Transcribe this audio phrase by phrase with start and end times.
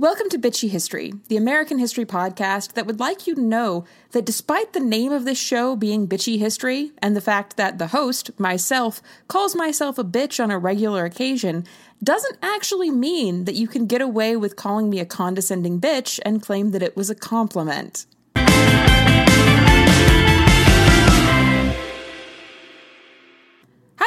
[0.00, 4.24] Welcome to Bitchy History, the American history podcast that would like you to know that
[4.24, 8.30] despite the name of this show being Bitchy History, and the fact that the host,
[8.40, 11.66] myself, calls myself a bitch on a regular occasion,
[12.02, 16.40] doesn't actually mean that you can get away with calling me a condescending bitch and
[16.40, 18.06] claim that it was a compliment.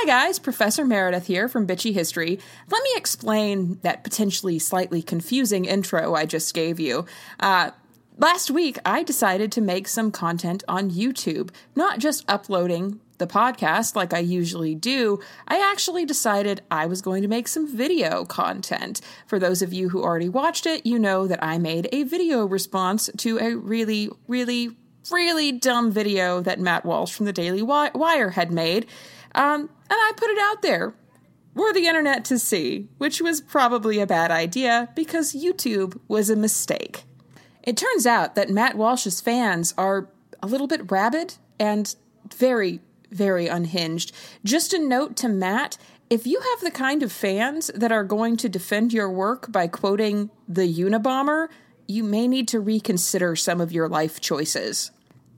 [0.03, 2.37] Hi guys, Professor Meredith here from Bitchy History.
[2.69, 7.05] Let me explain that potentially slightly confusing intro I just gave you.
[7.39, 7.71] Uh,
[8.17, 13.95] last week, I decided to make some content on YouTube, not just uploading the podcast
[13.95, 18.99] like I usually do, I actually decided I was going to make some video content.
[19.25, 22.45] For those of you who already watched it, you know that I made a video
[22.45, 24.75] response to a really, really,
[25.09, 28.85] really dumb video that Matt Walsh from the Daily Wire had made.
[29.35, 30.93] Um, and I put it out there
[31.55, 36.35] for the internet to see, which was probably a bad idea because YouTube was a
[36.35, 37.03] mistake.
[37.63, 40.09] It turns out that Matt Walsh's fans are
[40.41, 41.95] a little bit rabid and
[42.35, 42.81] very,
[43.11, 44.11] very unhinged.
[44.43, 45.77] Just a note to Matt
[46.09, 49.67] if you have the kind of fans that are going to defend your work by
[49.67, 51.47] quoting the Unabomber,
[51.87, 54.91] you may need to reconsider some of your life choices.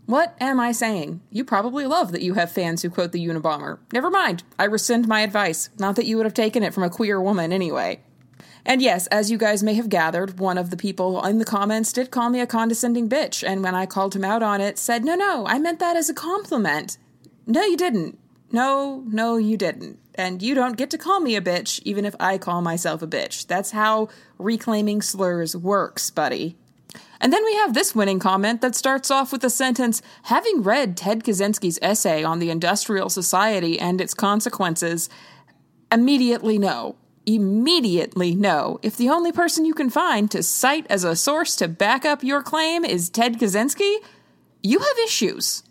[0.06, 1.22] What am I saying?
[1.32, 3.80] You probably love that you have fans who quote the Unabomber.
[3.92, 5.70] Never mind, I rescind my advice.
[5.80, 8.02] Not that you would have taken it from a queer woman anyway.
[8.68, 11.92] And yes, as you guys may have gathered, one of the people in the comments
[11.92, 15.04] did call me a condescending bitch, and when I called him out on it, said,
[15.04, 16.98] No, no, I meant that as a compliment.
[17.48, 18.20] No, you didn't.
[18.52, 20.00] No, no, you didn't.
[20.16, 23.08] And you don't get to call me a bitch, even if I call myself a
[23.08, 23.48] bitch.
[23.48, 26.58] That's how reclaiming slurs works, buddy.
[27.20, 30.98] And then we have this winning comment that starts off with the sentence Having read
[30.98, 35.10] Ted Kaczynski's essay on the industrial society and its consequences,
[35.92, 36.96] immediately no.
[37.26, 38.80] Immediately no.
[38.84, 42.24] If the only person you can find to cite as a source to back up
[42.24, 43.98] your claim is Ted Kaczynski,
[44.62, 45.64] you have issues.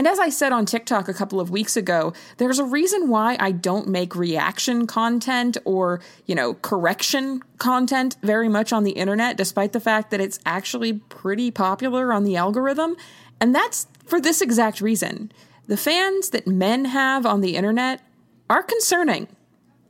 [0.00, 3.36] And as I said on TikTok a couple of weeks ago, there's a reason why
[3.38, 9.36] I don't make reaction content or, you know, correction content very much on the internet,
[9.36, 12.96] despite the fact that it's actually pretty popular on the algorithm.
[13.42, 15.32] And that's for this exact reason.
[15.66, 18.00] The fans that men have on the internet
[18.48, 19.28] are concerning,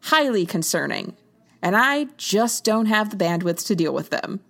[0.00, 1.15] highly concerning.
[1.62, 4.41] And I just don't have the bandwidth to deal with them.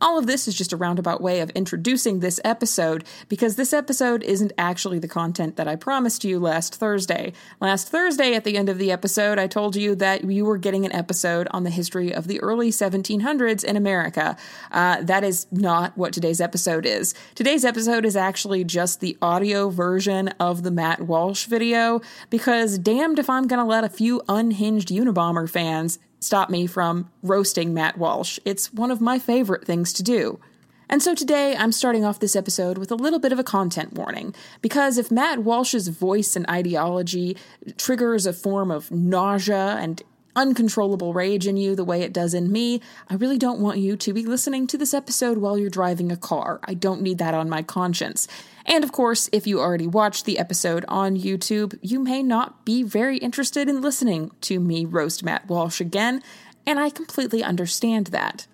[0.00, 4.22] All of this is just a roundabout way of introducing this episode because this episode
[4.22, 7.34] isn't actually the content that I promised you last Thursday.
[7.60, 10.86] Last Thursday, at the end of the episode, I told you that you were getting
[10.86, 14.38] an episode on the history of the early 1700s in America.
[14.72, 17.14] Uh, that is not what today's episode is.
[17.34, 22.00] Today's episode is actually just the audio version of the Matt Walsh video
[22.30, 27.10] because damned if I'm going to let a few unhinged Unabomber fans stop me from
[27.22, 28.38] roasting Matt Walsh.
[28.44, 30.38] It's one of my favorite things to do.
[30.88, 33.92] And so today I'm starting off this episode with a little bit of a content
[33.92, 37.36] warning, because if Matt Walsh's voice and ideology
[37.78, 40.02] triggers a form of nausea and
[40.36, 43.96] uncontrollable rage in you the way it does in me, I really don't want you
[43.96, 46.60] to be listening to this episode while you're driving a car.
[46.64, 48.26] I don't need that on my conscience.
[48.70, 52.84] And of course, if you already watched the episode on YouTube, you may not be
[52.84, 56.22] very interested in listening to me roast Matt Walsh again,
[56.64, 58.46] and I completely understand that.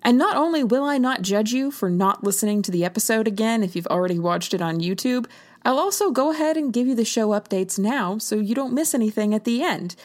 [0.00, 3.64] And not only will I not judge you for not listening to the episode again
[3.64, 5.26] if you've already watched it on YouTube,
[5.64, 8.94] I'll also go ahead and give you the show updates now so you don't miss
[8.94, 9.96] anything at the end.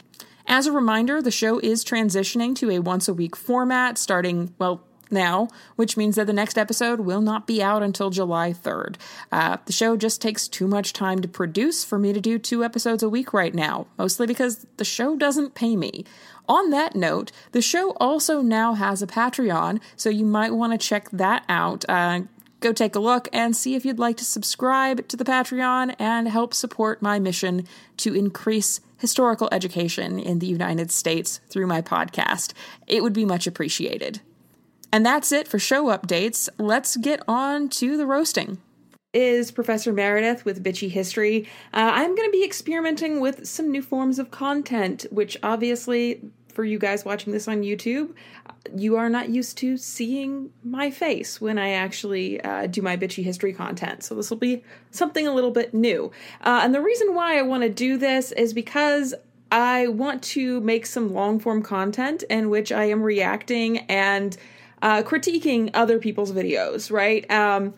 [0.47, 4.81] As a reminder, the show is transitioning to a once a week format starting, well,
[5.11, 8.95] now, which means that the next episode will not be out until July 3rd.
[9.31, 12.63] Uh, the show just takes too much time to produce for me to do two
[12.63, 16.05] episodes a week right now, mostly because the show doesn't pay me.
[16.47, 20.87] On that note, the show also now has a Patreon, so you might want to
[20.87, 21.85] check that out.
[21.87, 22.21] Uh,
[22.59, 26.27] go take a look and see if you'd like to subscribe to the Patreon and
[26.27, 27.65] help support my mission
[27.97, 32.53] to increase historical education in the United States through my podcast.
[32.87, 34.21] It would be much appreciated.
[34.91, 36.49] And that's it for show updates.
[36.57, 38.57] Let's get on to the roasting.
[39.13, 41.47] Is Professor Meredith with Bitchy History.
[41.73, 46.21] Uh, I'm going to be experimenting with some new forms of content, which obviously,
[46.53, 48.13] for you guys watching this on YouTube,
[48.75, 53.23] you are not used to seeing my face when I actually uh, do my bitchy
[53.23, 54.03] history content.
[54.03, 56.11] So this will be something a little bit new.
[56.41, 59.15] Uh, and the reason why I want to do this is because
[59.51, 64.37] I want to make some long form content in which I am reacting and
[64.81, 67.29] uh, critiquing other people's videos, right?
[67.31, 67.73] Um,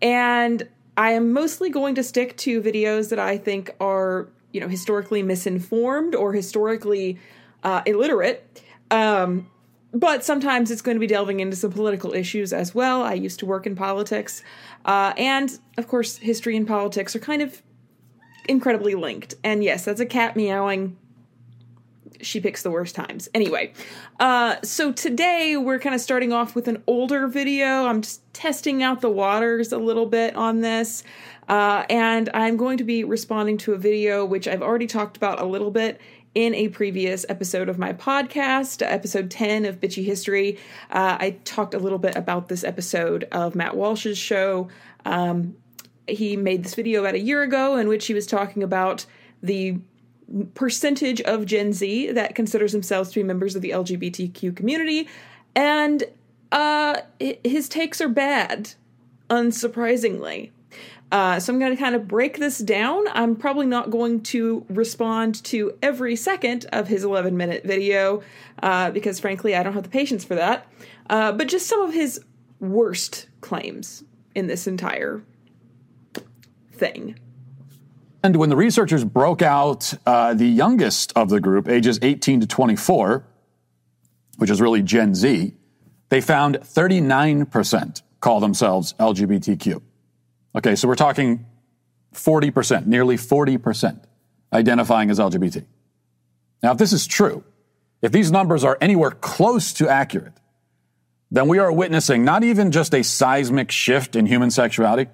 [0.00, 4.68] and I am mostly going to stick to videos that I think are, you know,
[4.68, 7.18] historically misinformed or historically
[7.62, 8.62] uh, illiterate.
[8.90, 9.50] Um,
[9.92, 13.02] but sometimes it's going to be delving into some political issues as well.
[13.02, 14.42] I used to work in politics.
[14.84, 17.62] Uh, and of course, history and politics are kind of
[18.48, 19.34] incredibly linked.
[19.44, 20.96] And yes, that's a cat meowing.
[22.24, 23.28] She picks the worst times.
[23.34, 23.72] Anyway,
[24.18, 27.86] uh, so today we're kind of starting off with an older video.
[27.86, 31.04] I'm just testing out the waters a little bit on this.
[31.48, 35.40] Uh, and I'm going to be responding to a video which I've already talked about
[35.40, 36.00] a little bit
[36.34, 40.58] in a previous episode of my podcast, episode 10 of Bitchy History.
[40.90, 44.68] Uh, I talked a little bit about this episode of Matt Walsh's show.
[45.04, 45.56] Um,
[46.08, 49.06] he made this video about a year ago in which he was talking about
[49.42, 49.78] the
[50.54, 55.08] percentage of Gen Z that considers themselves to be members of the LGBTQ community.
[55.54, 56.04] And
[56.52, 58.74] uh, his takes are bad,
[59.30, 60.50] unsurprisingly.
[61.12, 63.04] Uh, so I'm going to kind of break this down.
[63.12, 68.22] I'm probably not going to respond to every second of his 11 minute video
[68.62, 70.66] uh, because, frankly, I don't have the patience for that.
[71.08, 72.20] Uh, but just some of his
[72.58, 74.02] worst claims
[74.34, 75.22] in this entire
[76.72, 77.18] thing.
[78.24, 82.46] And when the researchers broke out uh, the youngest of the group, ages 18 to
[82.46, 83.22] 24,
[84.38, 85.52] which is really Gen Z,
[86.08, 89.82] they found 39% call themselves LGBTQ.
[90.56, 91.44] Okay, so we're talking
[92.14, 94.02] 40%, nearly 40%
[94.54, 95.66] identifying as LGBT.
[96.62, 97.44] Now, if this is true,
[98.00, 100.32] if these numbers are anywhere close to accurate,
[101.30, 105.10] then we are witnessing not even just a seismic shift in human sexuality,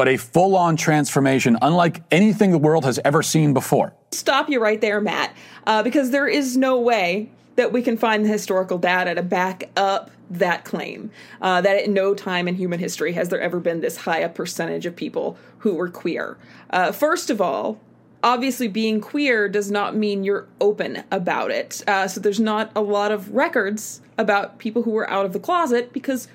[0.00, 3.92] but a full on transformation unlike anything the world has ever seen before.
[4.12, 5.36] Stop you right there, Matt,
[5.66, 9.64] uh, because there is no way that we can find the historical data to back
[9.76, 11.10] up that claim
[11.42, 14.30] uh, that at no time in human history has there ever been this high a
[14.30, 16.38] percentage of people who were queer.
[16.70, 17.78] Uh, first of all,
[18.22, 21.82] obviously being queer does not mean you're open about it.
[21.86, 25.38] Uh, so there's not a lot of records about people who were out of the
[25.38, 26.26] closet because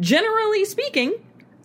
[0.00, 1.12] generally speaking,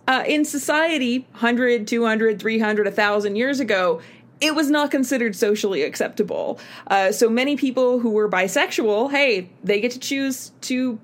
[0.08, 4.00] uh, in society 100, 200, 300, 1,000 years ago,
[4.40, 6.60] it was not considered socially acceptable.
[6.88, 10.98] Uh, so many people who were bisexual, hey, they get to choose to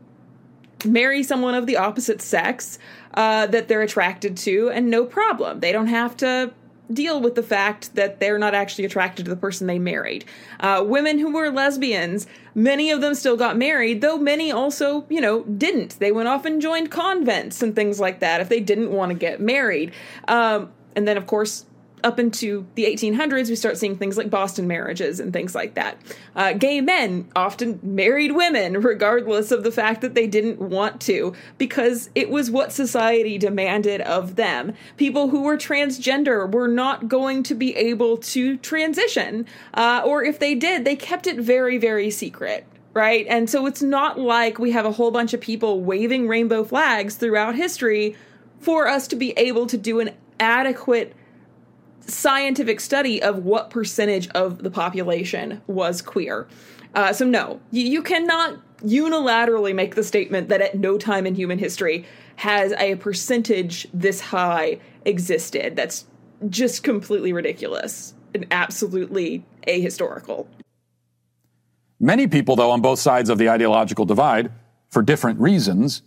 [0.84, 2.78] marry someone of the opposite sex
[3.14, 5.60] uh, that they're attracted to, and no problem.
[5.60, 6.52] They don't have to
[6.94, 10.24] deal with the fact that they're not actually attracted to the person they married.
[10.60, 15.20] Uh, women who were lesbians, many of them still got married, though many also, you
[15.20, 15.98] know, didn't.
[15.98, 19.18] They went off and joined convents and things like that if they didn't want to
[19.18, 19.92] get married.
[20.28, 21.64] Um, and then, of course,
[22.04, 25.98] up into the 1800s, we start seeing things like Boston marriages and things like that.
[26.34, 31.34] Uh, gay men often married women, regardless of the fact that they didn't want to,
[31.58, 34.74] because it was what society demanded of them.
[34.96, 40.38] People who were transgender were not going to be able to transition, uh, or if
[40.38, 43.26] they did, they kept it very, very secret right?
[43.26, 47.16] And so it's not like we have a whole bunch of people waving rainbow flags
[47.16, 48.16] throughout history
[48.60, 51.14] for us to be able to do an adequate
[52.06, 56.48] scientific study of what percentage of the population was queer.
[56.94, 61.34] Uh, so, no, you, you cannot unilaterally make the statement that at no time in
[61.34, 62.04] human history
[62.36, 65.76] has a percentage this high existed.
[65.76, 66.06] That's
[66.48, 70.46] just completely ridiculous and absolutely ahistorical.
[72.00, 74.50] Many people, though, on both sides of the ideological divide,
[74.90, 76.02] for different reasons,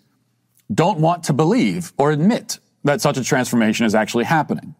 [0.73, 4.75] don't want to believe or admit that such a transformation is actually happening.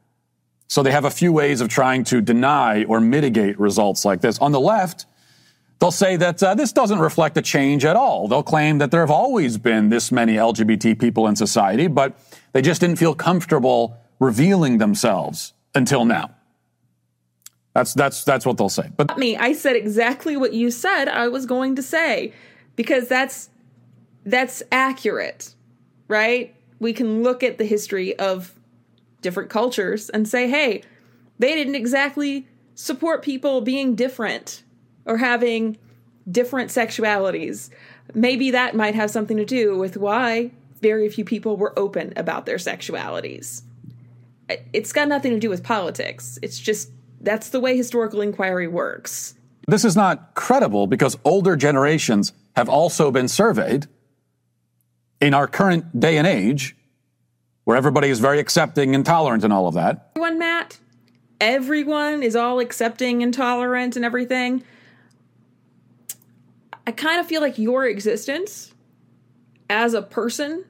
[0.68, 4.40] So they have a few ways of trying to deny or mitigate results like this.
[4.40, 5.06] On the left,
[5.80, 8.28] they'll say that uh, this doesn't reflect a change at all.
[8.28, 12.18] They'll claim that there have always been this many LGBT people in society, but
[12.54, 16.32] they just didn't feel comfortable revealing themselves until now.
[17.74, 18.90] That's that's that's what they'll say.
[18.96, 22.34] But me, I said exactly what you said I was going to say
[22.78, 23.50] because that's
[24.26, 25.54] that's accurate,
[26.08, 26.56] right?
[26.80, 28.55] We can look at the history of
[29.26, 30.84] different cultures and say, hey,
[31.40, 34.64] they didn't exactly support people being different
[35.06, 35.78] or having
[36.30, 37.72] different sexualities.
[38.14, 42.46] Maybe that might have something to do with why very few people were open about
[42.46, 43.64] their sexualities.
[44.72, 46.38] It's got nothing to do with politics.
[46.44, 46.92] It's just
[47.22, 49.34] that's the way historical inquiry works.
[49.68, 53.88] This is not credible because older generations have also been surveyed.
[55.20, 56.76] In our current day and age,
[57.66, 60.12] where everybody is very accepting and tolerant and all of that.
[60.16, 60.80] Everyone, Matt,
[61.42, 64.64] everyone is all accepting and tolerant and everything.
[66.88, 68.74] I kind of feel like your existence
[69.70, 70.66] as a person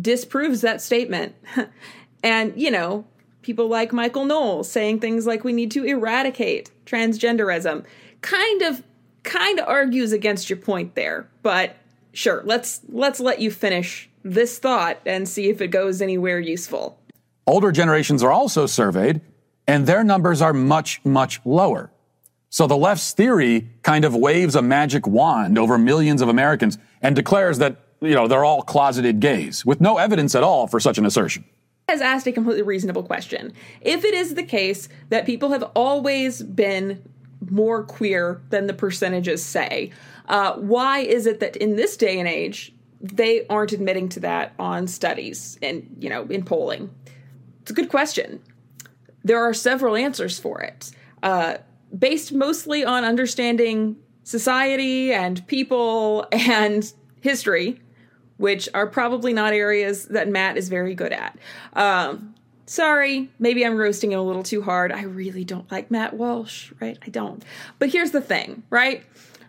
[0.00, 1.34] disproves that statement.
[2.22, 3.04] and, you know,
[3.42, 7.84] people like Michael Knowles saying things like we need to eradicate transgenderism
[8.20, 8.82] kind of
[9.22, 11.76] kind of argues against your point there, but
[12.12, 16.98] sure, let's let's let you finish this thought and see if it goes anywhere useful.
[17.46, 19.20] Older generations are also surveyed,
[19.66, 21.90] and their numbers are much, much lower.
[22.48, 27.14] So the left's theory kind of waves a magic wand over millions of Americans and
[27.14, 30.98] declares that, you know, they're all closeted gays, with no evidence at all for such
[30.98, 31.44] an assertion
[31.90, 33.52] has asked a completely reasonable question.
[33.80, 37.02] If it is the case that people have always been
[37.50, 39.90] more queer than the percentages say,
[40.28, 44.52] uh, why is it that in this day and age they aren't admitting to that
[44.58, 46.90] on studies and you know in polling?
[47.62, 48.40] It's a good question.
[49.22, 50.90] There are several answers for it,
[51.22, 51.58] uh,
[51.96, 57.80] based mostly on understanding society and people and history
[58.40, 61.38] which are probably not areas that Matt is very good at.
[61.74, 64.92] Um, sorry, maybe I'm roasting him a little too hard.
[64.92, 66.98] I really don't like Matt Walsh, right?
[67.04, 67.44] I don't.
[67.78, 69.04] But here's the thing, right?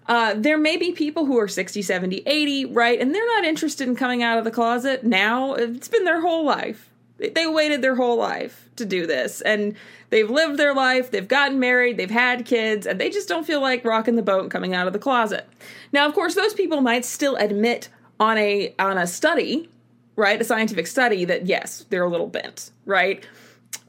[0.07, 2.99] Uh, there may be people who are 60, 70, 80, right?
[2.99, 5.53] And they're not interested in coming out of the closet now.
[5.53, 6.89] It's been their whole life.
[7.17, 9.41] They waited their whole life to do this.
[9.41, 9.75] And
[10.09, 13.61] they've lived their life, they've gotten married, they've had kids, and they just don't feel
[13.61, 15.47] like rocking the boat and coming out of the closet.
[15.93, 17.89] Now, of course, those people might still admit
[18.19, 19.69] on a on a study,
[20.15, 20.41] right?
[20.41, 23.25] A scientific study that yes, they're a little bent, right?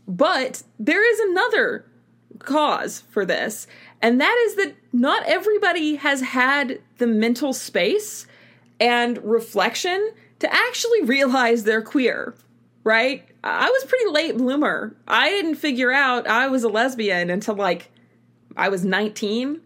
[0.06, 1.86] But there is another
[2.38, 3.66] cause for this,
[4.02, 8.26] and that is that not everybody has had the mental space
[8.78, 12.34] and reflection to actually realize they're queer,
[12.84, 13.26] right?
[13.44, 14.94] I was pretty late bloomer.
[15.08, 17.90] I didn't figure out I was a lesbian until like
[18.56, 19.62] I was 19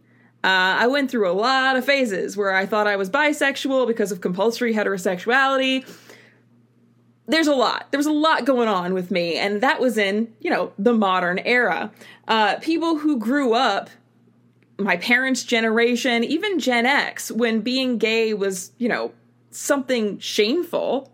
[0.47, 4.13] uh, I went through a lot of phases where I thought I was bisexual because
[4.13, 5.85] of compulsory heterosexuality.
[7.27, 7.89] There's a lot.
[7.91, 10.93] There was a lot going on with me, and that was in, you know, the
[10.93, 11.91] modern era.
[12.29, 13.91] Uh, people who grew up,
[14.79, 19.13] my parents' generation, even Gen X, when being gay was, you know,
[19.51, 21.13] something shameful,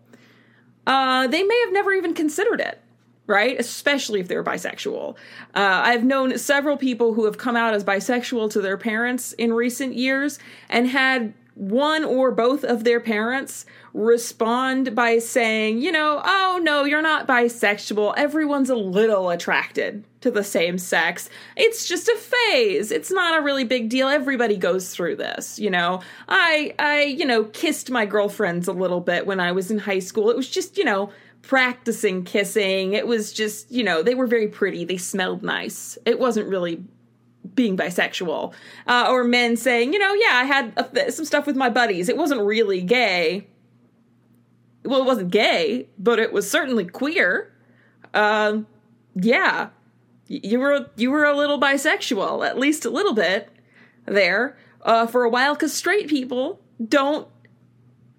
[0.87, 2.83] uh, they may have never even considered it
[3.26, 3.59] right?
[3.59, 5.14] Especially if they're bisexual.
[5.54, 9.52] Uh, I've known several people who have come out as bisexual to their parents in
[9.52, 10.38] recent years
[10.69, 16.85] and had one or both of their parents respond by saying, you know, oh no,
[16.85, 18.14] you're not bisexual.
[18.16, 21.28] Everyone's a little attracted to the same sex.
[21.56, 22.90] It's just a phase.
[22.90, 24.09] It's not a really big deal.
[24.09, 26.00] Everybody goes through this, you know.
[26.28, 29.99] I I, you know, kissed my girlfriends a little bit when I was in high
[29.99, 30.30] school.
[30.30, 31.11] It was just, you know,
[31.42, 32.94] practicing kissing.
[32.94, 34.85] It was just, you know, they were very pretty.
[34.85, 35.99] They smelled nice.
[36.06, 36.85] It wasn't really
[37.55, 38.53] being bisexual.
[38.87, 42.09] Uh, or men saying, you know, yeah, I had a, some stuff with my buddies.
[42.09, 43.47] It wasn't really gay.
[44.85, 47.53] Well, it wasn't gay, but it was certainly queer.
[48.15, 48.67] Um,
[49.15, 49.69] yeah,
[50.27, 53.49] you were you were a little bisexual, at least a little bit
[54.07, 57.29] there uh, for a while, because straight people don't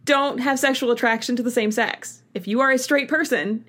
[0.05, 2.23] don't have sexual attraction to the same sex.
[2.33, 3.65] If you are a straight person,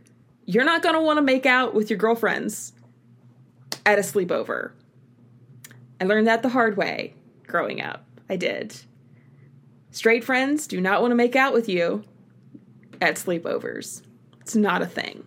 [0.47, 2.73] you're not going to want to make out with your girlfriends
[3.87, 4.73] at a sleepover.
[6.01, 7.15] I learned that the hard way
[7.47, 8.05] growing up.
[8.29, 8.75] I did.
[9.91, 12.05] Straight friends do not want to make out with you
[13.01, 14.03] at sleepovers.
[14.41, 15.25] It's not a thing.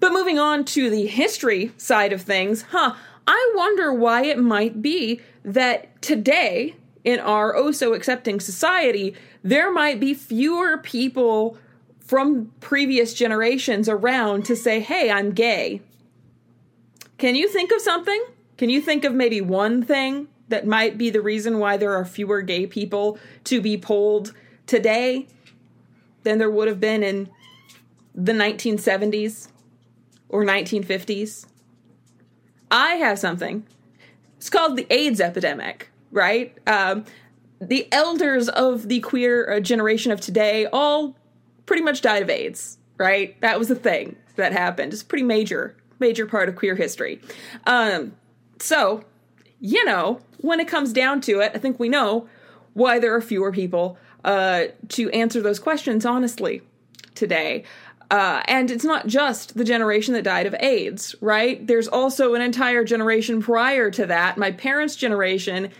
[0.00, 2.94] But moving on to the history side of things, huh,
[3.26, 9.72] I wonder why it might be that today, in our oh so accepting society, there
[9.72, 11.58] might be fewer people
[12.00, 15.82] from previous generations around to say, hey, I'm gay.
[17.18, 18.22] Can you think of something?
[18.56, 22.04] Can you think of maybe one thing that might be the reason why there are
[22.04, 24.32] fewer gay people to be polled
[24.66, 25.26] today
[26.22, 27.28] than there would have been in
[28.14, 29.48] the 1970s
[30.28, 31.46] or 1950s?
[32.70, 33.66] I have something.
[34.38, 36.56] It's called the AIDS epidemic right?
[36.66, 37.04] Um,
[37.60, 41.16] the elders of the queer uh, generation of today all
[41.66, 43.38] pretty much died of AIDS, right?
[43.40, 44.92] That was a thing that happened.
[44.92, 47.20] It's pretty major, major part of queer history.
[47.66, 48.12] Um,
[48.58, 49.04] so,
[49.60, 52.28] you know, when it comes down to it, I think we know
[52.74, 56.62] why there are fewer people uh, to answer those questions honestly
[57.14, 57.64] today.
[58.10, 61.66] Uh, and it's not just the generation that died of AIDS, right?
[61.66, 65.70] There's also an entire generation prior to that, my parents' generation,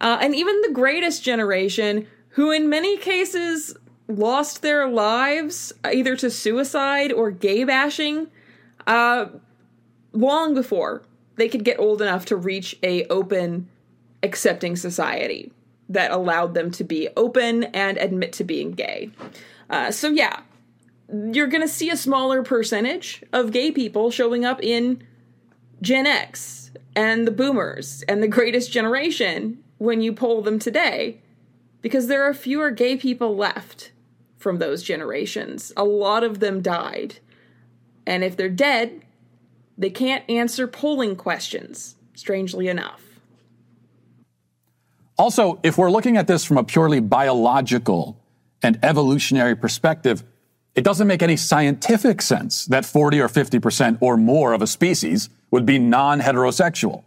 [0.00, 3.74] uh, and even the greatest generation, who in many cases
[4.06, 8.28] lost their lives either to suicide or gay bashing,
[8.86, 9.26] uh,
[10.12, 11.02] long before
[11.36, 13.68] they could get old enough to reach a open,
[14.22, 15.52] accepting society
[15.88, 19.10] that allowed them to be open and admit to being gay.
[19.70, 20.40] Uh, so yeah,
[21.10, 25.02] you're going to see a smaller percentage of gay people showing up in
[25.80, 31.20] Gen X and the boomers and the greatest generation when you poll them today
[31.80, 33.92] because there are fewer gay people left
[34.36, 35.72] from those generations.
[35.76, 37.20] A lot of them died.
[38.06, 39.02] And if they're dead,
[39.78, 43.00] they can't answer polling questions, strangely enough.
[45.16, 48.20] Also, if we're looking at this from a purely biological
[48.62, 50.24] and evolutionary perspective,
[50.74, 55.28] it doesn't make any scientific sense that 40 or 50% or more of a species
[55.50, 57.04] would be non heterosexual.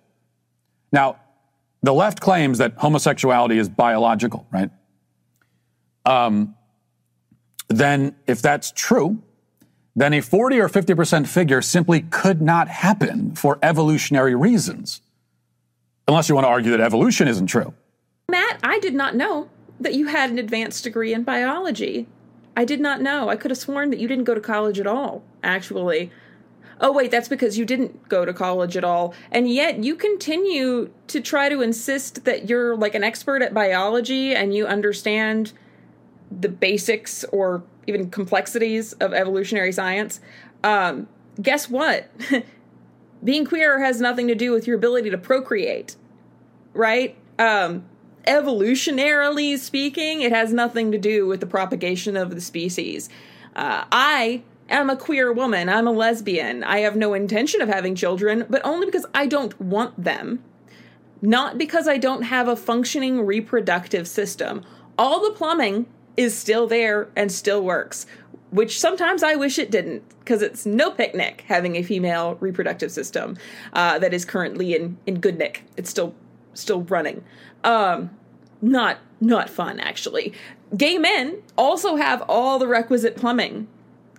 [0.91, 1.17] Now,
[1.81, 4.69] the left claims that homosexuality is biological, right?
[6.05, 6.55] Um,
[7.69, 9.21] then, if that's true,
[9.95, 15.01] then a 40 or 50% figure simply could not happen for evolutionary reasons.
[16.07, 17.73] Unless you want to argue that evolution isn't true.
[18.29, 22.07] Matt, I did not know that you had an advanced degree in biology.
[22.55, 23.29] I did not know.
[23.29, 26.11] I could have sworn that you didn't go to college at all, actually.
[26.79, 29.13] Oh, wait, that's because you didn't go to college at all.
[29.31, 34.33] And yet you continue to try to insist that you're like an expert at biology
[34.33, 35.53] and you understand
[36.31, 40.19] the basics or even complexities of evolutionary science.
[40.63, 41.07] Um,
[41.41, 42.09] guess what?
[43.23, 45.95] Being queer has nothing to do with your ability to procreate,
[46.73, 47.15] right?
[47.37, 47.85] Um,
[48.25, 53.09] evolutionarily speaking, it has nothing to do with the propagation of the species.
[53.55, 55.69] Uh, I am a queer woman.
[55.69, 56.63] I'm a lesbian.
[56.63, 60.43] I have no intention of having children, but only because I don't want them.
[61.21, 64.63] Not because I don't have a functioning reproductive system.
[64.97, 65.85] All the plumbing
[66.17, 68.05] is still there and still works,
[68.51, 73.37] which sometimes I wish it didn't, because it's no picnic having a female reproductive system
[73.73, 75.63] uh, that is currently in in good nick.
[75.77, 76.13] It's still
[76.53, 77.23] still running.
[77.63, 78.11] Um,
[78.61, 80.33] not not fun actually.
[80.75, 83.67] Gay men also have all the requisite plumbing,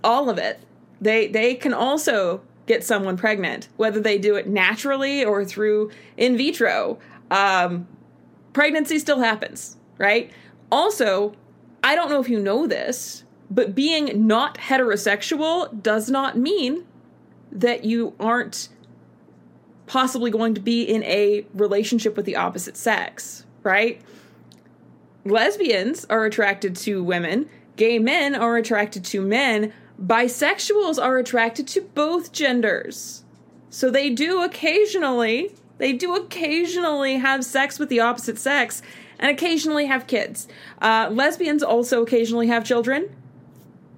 [0.05, 0.61] all of it.
[1.01, 6.37] They they can also get someone pregnant, whether they do it naturally or through in
[6.37, 6.99] vitro.
[7.31, 7.87] Um,
[8.53, 10.31] pregnancy still happens, right?
[10.71, 11.35] Also,
[11.83, 16.85] I don't know if you know this, but being not heterosexual does not mean
[17.51, 18.69] that you aren't
[19.87, 24.01] possibly going to be in a relationship with the opposite sex, right?
[25.25, 31.81] Lesbians are attracted to women, gay men are attracted to men, bisexuals are attracted to
[31.81, 33.25] both genders.
[33.71, 38.83] So they do occasionally, they do occasionally have sex with the opposite sex
[39.23, 40.49] and occasionally have kids.
[40.83, 43.09] Uh, lesbians also occasionally have children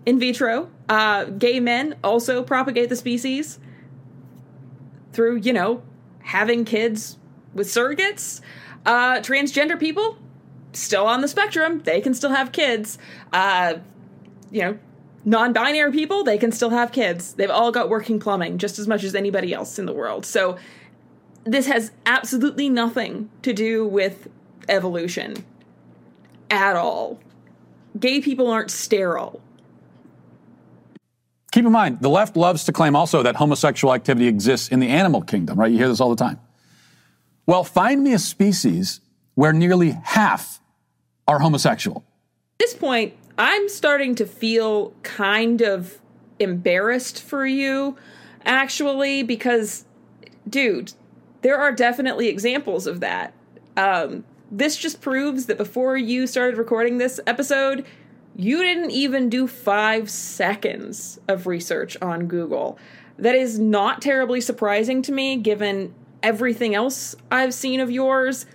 [0.07, 0.71] in vitro.
[0.89, 3.59] Uh, gay men also propagate the species
[5.15, 5.83] through, you know,
[6.21, 7.19] having kids
[7.55, 8.43] with surrogates.
[8.85, 10.19] Uh, transgender people
[10.75, 12.99] still on the spectrum, they can still have kids.
[13.33, 13.77] Uh,
[14.51, 14.79] you know,
[15.25, 17.33] non-binary people, they can still have kids.
[17.33, 20.27] They've all got working plumbing just as much as anybody else in the world.
[20.27, 20.59] So
[21.45, 24.29] this has absolutely nothing to do with
[24.69, 25.45] evolution
[26.51, 27.19] at all.
[27.99, 29.41] Gay people aren't sterile.
[31.53, 34.89] Keep in mind, the left loves to claim also that homosexual activity exists in the
[34.89, 35.71] animal kingdom, right?
[35.71, 36.41] You hear this all the time.
[37.47, 39.01] Well, find me a species
[39.35, 40.61] where nearly half
[41.29, 42.05] are homosexual.
[42.55, 46.01] At this point, I'm starting to feel kind of
[46.39, 47.97] embarrassed for you,
[48.45, 49.85] actually, because,
[50.49, 50.93] dude,
[51.43, 53.33] there are definitely examples of that.
[53.77, 54.25] Um,
[54.59, 57.85] this just proves that before you started recording this episode,
[58.37, 62.79] you didn't even do five seconds of research on Google.
[63.19, 68.47] That is not terribly surprising to me given everything else I've seen of yours,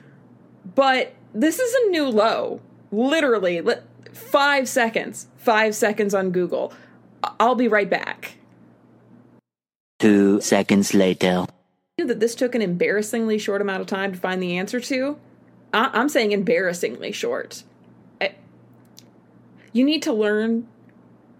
[0.73, 2.61] but this is a new low.
[2.91, 3.61] Literally,
[4.13, 5.27] five seconds.
[5.35, 6.73] Five seconds on Google.
[7.39, 8.37] I'll be right back.
[9.99, 11.45] Two seconds later.
[11.97, 15.17] That this took an embarrassingly short amount of time to find the answer to
[15.73, 17.63] I- am saying embarrassingly short.
[18.21, 18.35] I-
[19.73, 20.67] you need to learn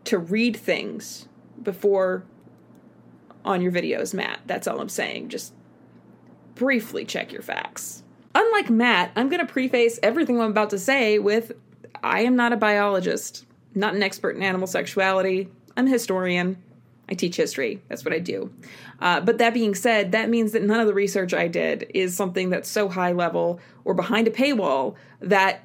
[0.06, 1.28] to read things
[1.62, 2.24] before
[3.46, 4.40] on your videos, Matt.
[4.46, 5.30] That's all I'm saying.
[5.30, 5.54] Just
[6.56, 8.04] briefly check your facts.
[8.36, 11.54] Unlike Matt, I'm going to preface everything I'm about to say with
[12.04, 15.50] I am not a biologist, not an expert in animal sexuality.
[15.76, 16.58] I'm a historian.
[17.10, 17.82] I teach history.
[17.88, 18.52] That's what I do.
[19.00, 22.16] Uh, but that being said, that means that none of the research I did is
[22.16, 25.64] something that's so high level or behind a paywall that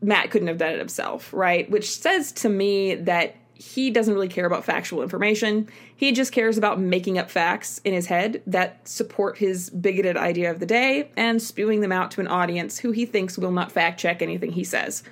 [0.00, 1.70] Matt couldn't have done it himself, right?
[1.70, 5.68] Which says to me that he doesn't really care about factual information.
[5.94, 10.50] He just cares about making up facts in his head that support his bigoted idea
[10.50, 13.70] of the day and spewing them out to an audience who he thinks will not
[13.70, 15.04] fact check anything he says.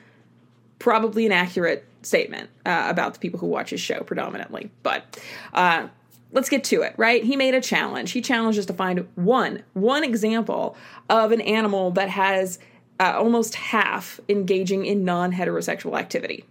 [0.80, 4.70] Probably an accurate statement uh, about the people who watch his show predominantly.
[4.82, 5.20] But
[5.54, 5.86] uh,
[6.32, 7.22] let's get to it, right?
[7.22, 8.12] He made a challenge.
[8.12, 10.76] He challenged us to find one, one example
[11.08, 12.58] of an animal that has
[12.98, 16.44] uh, almost half engaging in non heterosexual activity.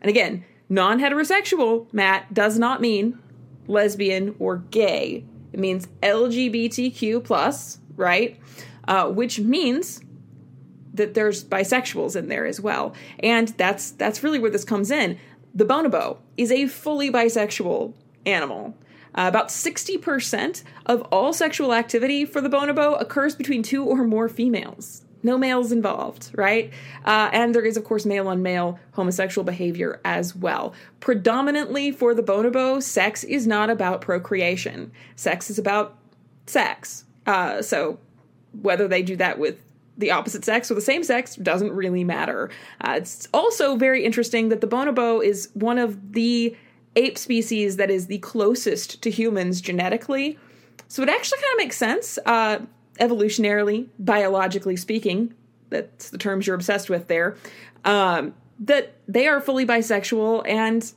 [0.00, 3.18] And again, non heterosexual, Matt, does not mean
[3.66, 5.24] lesbian or gay.
[5.52, 8.38] It means LGBTQ, plus, right?
[8.86, 10.00] Uh, which means
[10.94, 12.94] that there's bisexuals in there as well.
[13.20, 15.18] And that's that's really where this comes in.
[15.54, 17.92] The bonobo is a fully bisexual
[18.26, 18.76] animal.
[19.12, 24.28] Uh, about 60% of all sexual activity for the bonobo occurs between two or more
[24.28, 25.02] females.
[25.22, 26.72] No males involved, right?
[27.04, 30.72] Uh, and there is, of course, male on male homosexual behavior as well.
[31.00, 35.98] Predominantly for the bonobo, sex is not about procreation, sex is about
[36.46, 37.04] sex.
[37.26, 37.98] Uh, so
[38.62, 39.58] whether they do that with
[40.00, 42.50] the opposite sex or the same sex doesn't really matter.
[42.80, 46.56] Uh, it's also very interesting that the bonobo is one of the
[46.96, 50.38] ape species that is the closest to humans genetically.
[50.88, 52.58] So it actually kind of makes sense, uh,
[52.98, 55.32] evolutionarily, biologically speaking.
[55.68, 57.36] That's the terms you're obsessed with there.
[57.84, 60.92] Um, that they are fully bisexual, and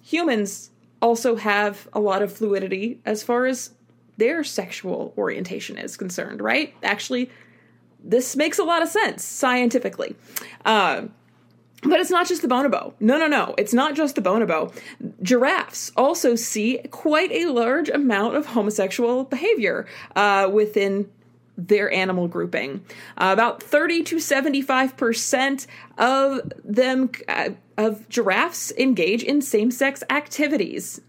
[0.00, 0.70] humans
[1.02, 3.70] also have a lot of fluidity as far as
[4.16, 6.74] their sexual orientation is concerned, right?
[6.82, 7.30] Actually,
[8.02, 10.16] this makes a lot of sense scientifically.
[10.64, 11.02] Uh,
[11.82, 12.92] but it's not just the bonobo.
[12.98, 13.54] No, no, no.
[13.56, 14.74] It's not just the bonobo.
[15.22, 21.08] Giraffes also see quite a large amount of homosexual behavior uh, within
[21.56, 22.84] their animal grouping.
[23.16, 25.66] Uh, about 30 to 75%
[25.98, 31.00] of them, uh, of giraffes, engage in same sex activities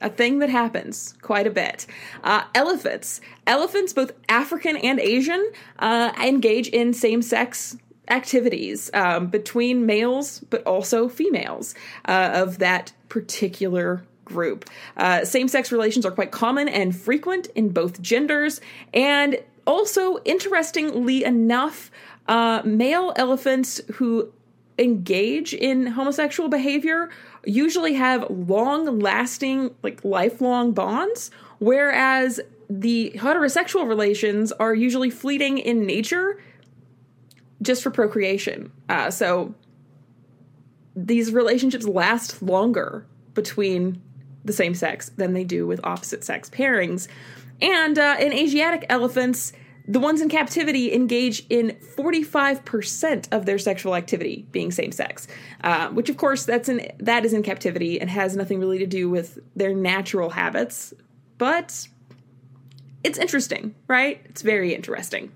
[0.00, 1.86] a thing that happens quite a bit.
[2.24, 7.76] Uh, elephants, elephants, both African and Asian, uh, engage in same sex
[8.08, 11.74] activities um, between males but also females
[12.06, 14.68] uh, of that particular group.
[14.96, 18.60] Uh, same sex relations are quite common and frequent in both genders,
[18.94, 21.90] and also, interestingly enough,
[22.26, 24.32] uh, male elephants who
[24.78, 27.10] engage in homosexual behavior
[27.44, 35.84] usually have long lasting, like lifelong bonds, whereas the heterosexual relations are usually fleeting in
[35.86, 36.40] nature
[37.62, 38.70] just for procreation.
[38.88, 39.54] Uh, so
[40.94, 44.00] these relationships last longer between
[44.44, 47.08] the same sex than they do with opposite sex pairings.
[47.60, 49.52] And uh, in Asiatic elephants,
[49.90, 55.26] the ones in captivity engage in 45% of their sexual activity being same sex,
[55.64, 58.86] uh, which of course that's in that is in captivity and has nothing really to
[58.86, 60.94] do with their natural habits,
[61.38, 61.88] but
[63.02, 64.20] it's interesting, right?
[64.26, 65.32] It's very interesting.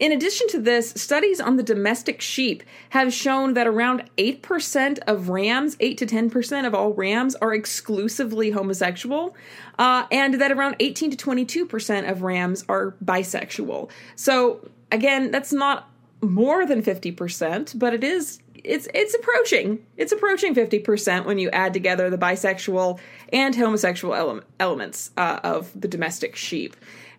[0.00, 5.28] In addition to this, studies on the domestic sheep have shown that around 8% of
[5.28, 9.36] rams, 8 to 10% of all rams, are exclusively homosexual,
[9.78, 13.88] uh, and that around 18 to 22% of rams are bisexual.
[14.16, 15.88] So, again, that's not
[16.20, 21.74] more than 50%, but it is it's it's approaching it's approaching 50% when you add
[21.74, 22.98] together the bisexual
[23.30, 26.74] and homosexual ele- elements uh, of the domestic sheep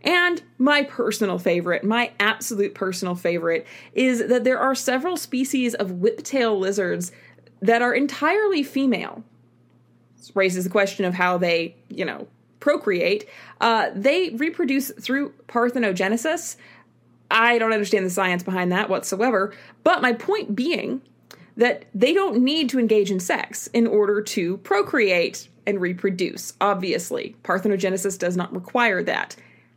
[0.06, 5.89] and my personal favorite, my absolute personal favorite, is that there are several species of
[5.89, 7.12] whiptail lizards
[7.62, 9.24] that are entirely female.
[10.18, 12.28] This raises the question of how they, you know,
[12.60, 13.28] procreate.
[13.60, 16.56] Uh, they reproduce through parthenogenesis.
[17.32, 21.02] I don't understand the science behind that whatsoever, but my point being
[21.58, 26.54] that they don't need to engage in sex in order to procreate and reproduce.
[26.62, 29.36] Obviously, parthenogenesis does not require that.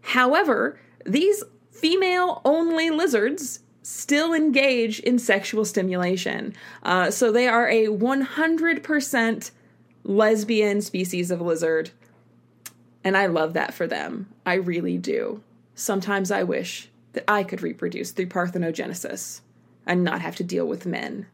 [0.09, 6.55] However, these female only lizards still engage in sexual stimulation.
[6.83, 9.51] Uh, so they are a 100%
[10.05, 11.91] lesbian species of lizard.
[13.05, 14.29] And I love that for them.
[14.47, 15.43] I really do.
[15.75, 19.43] Sometimes I wish that I could reproduce through parthenogenesis
[19.87, 21.27] and not have to deal with men.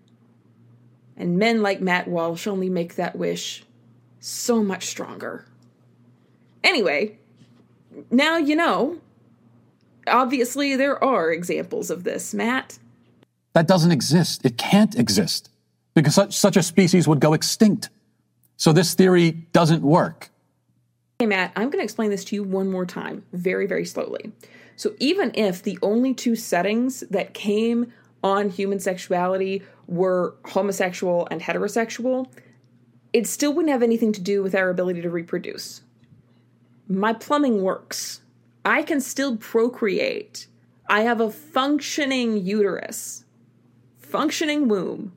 [1.17, 3.65] And men like Matt Walsh only make that wish
[4.19, 5.45] so much stronger.
[6.65, 7.19] Anyway,
[8.11, 8.99] now you know.
[10.07, 12.79] Obviously, there are examples of this, Matt.
[13.55, 14.45] That doesn't exist.
[14.45, 15.51] It can't exist
[15.95, 17.89] because such, such a species would go extinct.
[18.57, 20.31] So this theory doesn't work.
[21.19, 24.33] Hey, Matt, I'm going to explain this to you one more time, very, very slowly.
[24.77, 27.93] So, even if the only two settings that came
[28.25, 32.27] on human sexuality were homosexual and heterosexual,
[33.13, 35.83] it still wouldn't have anything to do with our ability to reproduce
[36.89, 38.21] my plumbing works.
[38.65, 40.47] I can still procreate.
[40.89, 43.25] I have a functioning uterus,
[43.99, 45.13] functioning womb.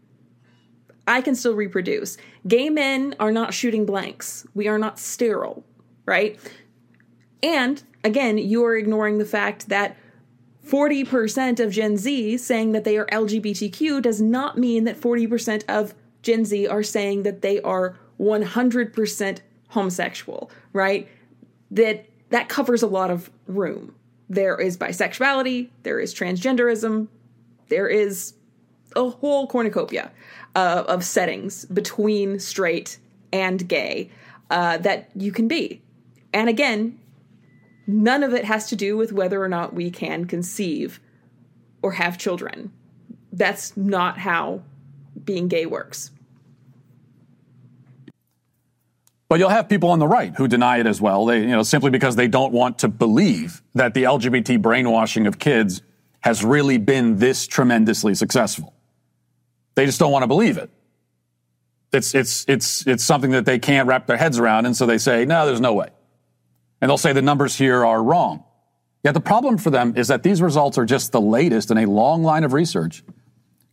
[1.08, 2.18] I can still reproduce.
[2.48, 4.46] Gay men are not shooting blanks.
[4.54, 5.64] We are not sterile,
[6.06, 6.38] right?
[7.42, 9.96] And again, you are ignoring the fact that
[10.66, 15.94] 40% of Gen Z saying that they are LGBTQ does not mean that 40% of
[16.22, 21.08] Gen Z are saying that they are 100% homosexual, right?
[21.72, 23.96] That that covers a lot of room.
[24.30, 27.08] There is bisexuality, there is transgenderism,
[27.70, 28.34] there is
[28.96, 30.12] a whole cornucopia
[30.56, 32.98] uh, of settings between straight
[33.32, 34.10] and gay
[34.50, 35.82] uh, that you can be.
[36.34, 37.00] And again,
[37.86, 41.00] none of it has to do with whether or not we can conceive
[41.82, 42.72] or have children.
[43.32, 44.64] That's not how
[45.24, 46.12] being gay works.
[49.30, 51.26] But you'll have people on the right who deny it as well.
[51.26, 55.38] They, you know, simply because they don't want to believe that the LGBT brainwashing of
[55.38, 55.82] kids
[56.22, 58.74] has really been this tremendously successful.
[59.76, 60.70] They just don't want to believe it.
[61.92, 64.66] It's, it's, it's, it's something that they can't wrap their heads around.
[64.66, 65.90] And so they say, no, there's no way.
[66.82, 68.44] And they'll say the numbers here are wrong.
[69.04, 71.86] Yet the problem for them is that these results are just the latest in a
[71.86, 73.04] long line of research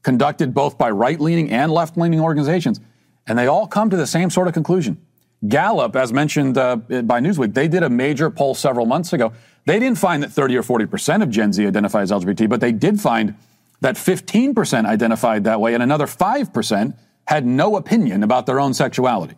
[0.02, 2.78] conducted both by right leaning and left leaning organizations.
[3.26, 4.98] And they all come to the same sort of conclusion.
[5.48, 9.32] Gallup, as mentioned uh, by Newsweek, they did a major poll several months ago.
[9.66, 12.72] They didn't find that 30 or 40% of Gen Z identify as LGBT, but they
[12.72, 13.34] did find
[13.80, 19.34] that 15% identified that way and another 5% had no opinion about their own sexuality.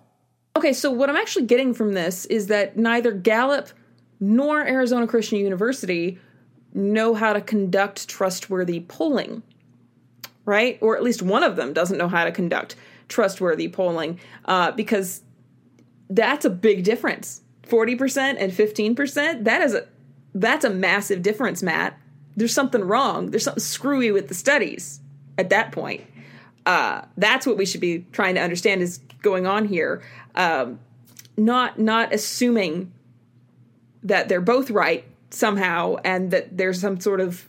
[0.57, 3.69] Okay, so what I'm actually getting from this is that neither Gallup
[4.21, 6.19] nor Arizona Christian University
[6.73, 9.43] know how to conduct trustworthy polling,
[10.45, 10.79] right?
[10.81, 12.77] Or at least one of them doesn't know how to conduct
[13.09, 15.23] trustworthy polling uh, because
[16.11, 17.43] that's a big difference.
[17.67, 19.87] 40% and 15%, that is a
[20.35, 21.99] that's a massive difference, Matt.
[22.37, 23.31] There's something wrong.
[23.31, 25.01] There's something screwy with the studies
[25.39, 26.03] at that point.
[26.67, 30.03] Uh, that's what we should be trying to understand is going on here.
[30.35, 30.79] Um,
[31.39, 32.93] not not assuming
[34.03, 37.49] that they're both right somehow and that there's some sort of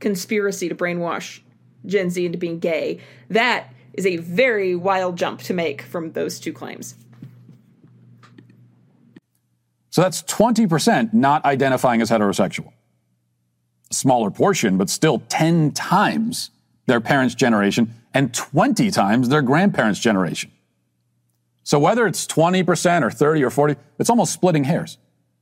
[0.00, 1.40] conspiracy to brainwash
[1.86, 3.00] Gen Z into being gay.
[3.30, 6.94] That is a very wild jump to make from those two claims.
[9.96, 12.70] So that's 20% not identifying as heterosexual.
[13.90, 16.50] A smaller portion, but still 10 times
[16.84, 20.52] their parents' generation and 20 times their grandparents' generation.
[21.62, 24.98] So whether it's 20% or 30 or 40, it's almost splitting hairs.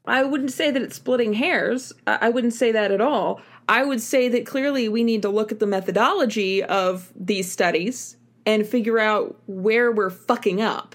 [0.06, 1.92] I wouldn't say that it's splitting hairs.
[2.06, 3.40] I wouldn't say that at all.
[3.68, 8.16] I would say that clearly we need to look at the methodology of these studies
[8.46, 10.94] and figure out where we're fucking up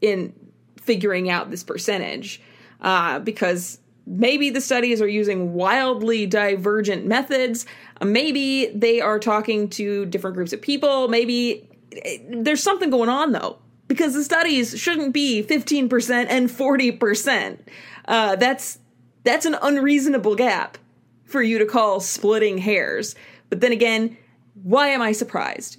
[0.00, 0.32] in
[0.80, 2.40] figuring out this percentage
[2.80, 7.66] uh, because maybe the studies are using wildly divergent methods.
[8.00, 11.08] Uh, maybe they are talking to different groups of people.
[11.08, 17.58] Maybe eh, there's something going on though, because the studies shouldn't be 15% and 40%.
[18.06, 18.78] Uh, that's
[19.22, 20.78] that's an unreasonable gap
[21.24, 23.14] for you to call splitting hairs.
[23.50, 24.16] But then again,
[24.62, 25.78] why am I surprised?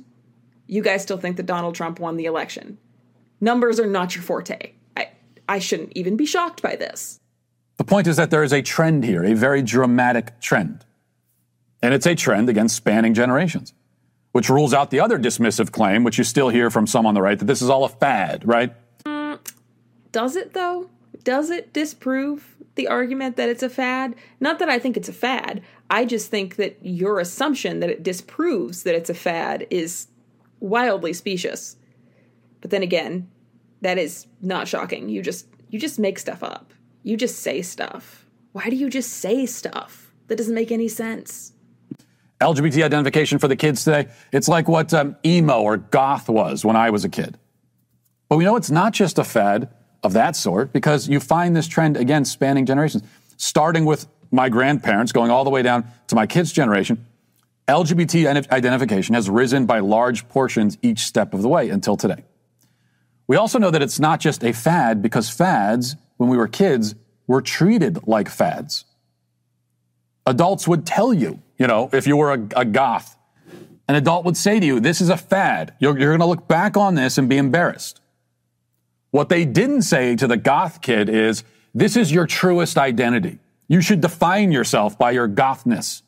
[0.68, 2.78] You guys still think that Donald Trump won the election.
[3.42, 4.74] Numbers are not your forte.
[5.52, 7.20] I shouldn't even be shocked by this.
[7.76, 10.86] The point is that there is a trend here, a very dramatic trend.
[11.82, 13.74] And it's a trend against spanning generations,
[14.32, 17.22] which rules out the other dismissive claim, which you still hear from some on the
[17.22, 18.74] right, that this is all a fad, right?
[19.04, 19.40] Mm,
[20.14, 20.90] does it, though?
[21.22, 24.16] Does it disprove the argument that it's a fad?
[24.40, 25.62] Not that I think it's a fad.
[25.90, 30.08] I just think that your assumption that it disproves that it's a fad is
[30.62, 31.76] wildly specious.
[32.62, 33.30] But then again,
[33.82, 35.10] that is not shocking.
[35.10, 36.74] You just you just make stuff up.
[37.04, 38.26] You just say stuff.
[38.52, 40.14] Why do you just say stuff?
[40.28, 41.54] That doesn't make any sense.
[42.42, 46.76] LGBT identification for the kids today, it's like what um, emo or goth was when
[46.76, 47.38] I was a kid.
[48.30, 49.70] But we know it's not just a fad
[50.04, 53.04] of that sort because you find this trend again spanning generations,
[53.38, 57.06] starting with my grandparents going all the way down to my kids' generation.
[57.68, 62.24] LGBT identification has risen by large portions each step of the way until today.
[63.32, 66.96] We also know that it's not just a fad because fads, when we were kids,
[67.28, 68.84] were treated like fads.
[70.26, 73.16] Adults would tell you, you know, if you were a, a goth,
[73.88, 75.74] an adult would say to you, This is a fad.
[75.80, 78.02] You're, you're going to look back on this and be embarrassed.
[79.12, 83.40] What they didn't say to the goth kid is, This is your truest identity.
[83.70, 86.04] You should define yourself by your gothness.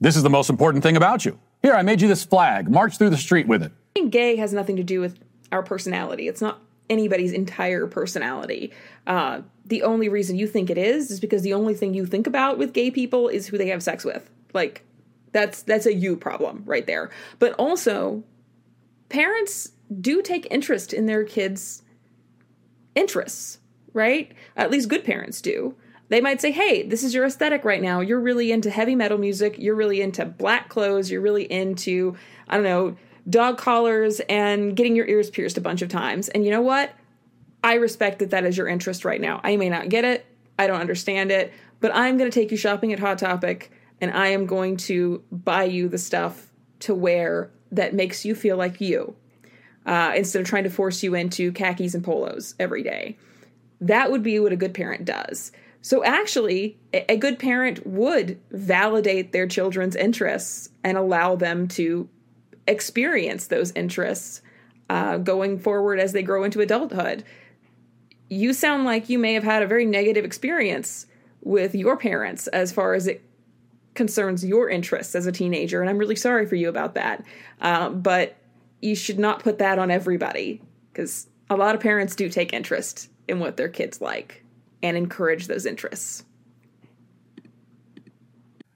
[0.00, 1.38] This is the most important thing about you.
[1.62, 2.70] Here, I made you this flag.
[2.70, 3.72] March through the street with it.
[3.94, 5.18] Being gay has nothing to do with
[5.52, 6.26] our personality.
[6.26, 6.60] It's not
[6.90, 8.72] anybody's entire personality.
[9.06, 12.26] Uh, the only reason you think it is is because the only thing you think
[12.26, 14.28] about with gay people is who they have sex with.
[14.52, 14.84] Like
[15.32, 17.10] that's that's a you problem right there.
[17.38, 18.24] But also,
[19.08, 21.82] parents do take interest in their kids'
[22.94, 23.58] interests,
[23.92, 24.32] right?
[24.56, 25.74] At least good parents do.
[26.08, 28.00] They might say, hey, this is your aesthetic right now.
[28.00, 29.56] You're really into heavy metal music.
[29.58, 31.10] You're really into black clothes.
[31.10, 32.16] You're really into,
[32.48, 32.96] I don't know,
[33.28, 36.28] dog collars and getting your ears pierced a bunch of times.
[36.28, 36.92] And you know what?
[37.64, 39.40] I respect that that is your interest right now.
[39.44, 40.26] I may not get it.
[40.58, 44.10] I don't understand it, but I'm going to take you shopping at Hot Topic and
[44.10, 48.80] I am going to buy you the stuff to wear that makes you feel like
[48.80, 49.14] you
[49.86, 53.16] uh, instead of trying to force you into khakis and polos every day.
[53.80, 55.52] That would be what a good parent does.
[55.84, 62.08] So, actually, a good parent would validate their children's interests and allow them to
[62.66, 64.42] experience those interests
[64.90, 67.24] uh, going forward as they grow into adulthood.
[68.28, 71.06] You sound like you may have had a very negative experience
[71.42, 73.22] with your parents as far as it
[73.94, 77.24] concerns your interests as a teenager, and I'm really sorry for you about that.
[77.60, 78.36] Uh, but
[78.80, 83.10] you should not put that on everybody because a lot of parents do take interest
[83.28, 84.44] in what their kids like
[84.82, 86.24] and encourage those interests.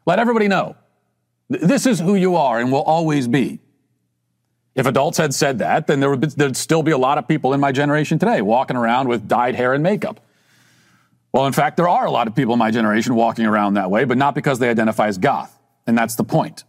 [0.04, 0.76] Let everybody know
[1.48, 3.60] this is who you are and will always be.
[4.76, 7.26] If adults had said that, then there would be, there'd still be a lot of
[7.26, 10.20] people in my generation today walking around with dyed hair and makeup.
[11.32, 13.90] Well, in fact, there are a lot of people in my generation walking around that
[13.90, 15.58] way, but not because they identify as goth.
[15.86, 16.64] And that's the point.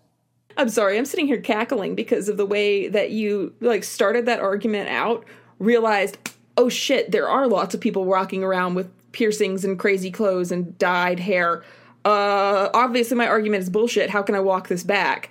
[0.55, 4.39] I'm sorry, I'm sitting here cackling because of the way that you like started that
[4.39, 5.25] argument out,
[5.59, 6.17] realized,
[6.57, 10.77] oh shit, there are lots of people walking around with piercings and crazy clothes and
[10.77, 11.63] dyed hair.
[12.05, 14.09] Uh, obviously, my argument is bullshit.
[14.09, 15.29] How can I walk this back?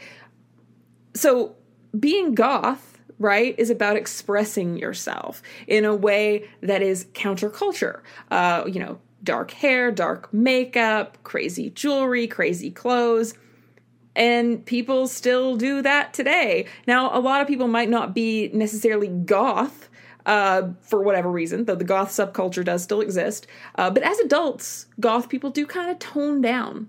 [1.14, 1.55] So,
[1.98, 8.00] being goth, right, is about expressing yourself in a way that is counterculture.
[8.30, 13.34] Uh, you know, dark hair, dark makeup, crazy jewelry, crazy clothes
[14.16, 16.66] and people still do that today.
[16.86, 19.88] Now, a lot of people might not be necessarily goth
[20.24, 23.46] uh, for whatever reason, though the goth subculture does still exist.
[23.76, 26.88] Uh, but as adults, goth people do kind of tone down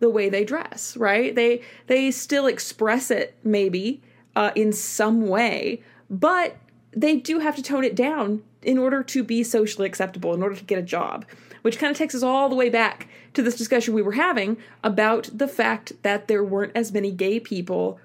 [0.00, 1.34] the way they dress, right?
[1.34, 4.02] They they still express it maybe
[4.36, 6.56] uh, in some way, but
[6.92, 10.54] they do have to tone it down in order to be socially acceptable, in order
[10.54, 11.24] to get a job
[11.66, 14.56] which kind of takes us all the way back to this discussion we were having
[14.84, 17.98] about the fact that there weren't as many gay people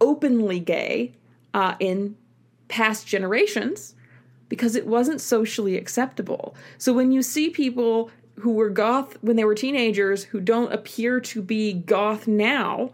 [0.00, 1.12] openly gay
[1.52, 2.16] uh, in
[2.68, 3.94] past generations
[4.48, 6.54] because it wasn't socially acceptable.
[6.78, 11.20] So when you see people who were goth when they were teenagers who don't appear
[11.20, 12.90] to be goth now,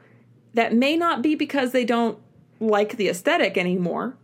[0.55, 2.19] that may not be because they don't
[2.61, 4.17] like the aesthetic anymore.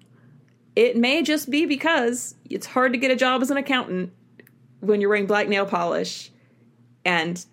[0.77, 4.12] It may just be because it's hard to get a job as an accountant
[4.81, 6.31] when you're wearing black nail polish
[7.05, 7.44] and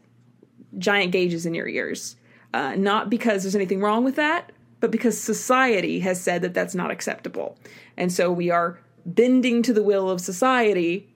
[0.78, 2.18] giant gauges in your ears.
[2.54, 6.76] Uh, not because there's anything wrong with that, but because society has said that that's
[6.76, 7.58] not acceptable.
[7.98, 11.10] And so we are bending to the will of society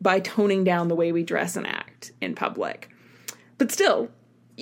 [0.00, 2.90] by toning down the way we dress and act in public.
[3.58, 4.10] But still,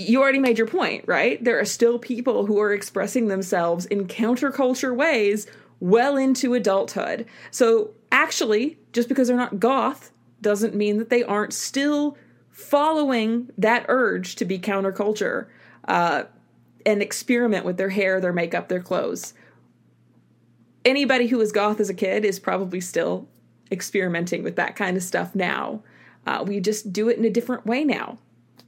[0.00, 1.42] you already made your point, right?
[1.42, 5.46] There are still people who are expressing themselves in counterculture ways
[5.80, 7.26] well into adulthood.
[7.50, 12.16] So, actually, just because they're not goth doesn't mean that they aren't still
[12.50, 15.46] following that urge to be counterculture
[15.88, 16.24] uh,
[16.84, 19.34] and experiment with their hair, their makeup, their clothes.
[20.84, 23.28] Anybody who was goth as a kid is probably still
[23.70, 25.82] experimenting with that kind of stuff now.
[26.26, 28.18] Uh, we just do it in a different way now